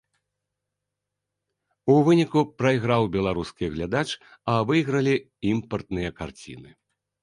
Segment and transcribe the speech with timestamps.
[1.91, 4.07] У выніку прайграў беларускі глядач,
[4.57, 5.15] а выйгралі
[5.55, 6.71] імпартныя карціны.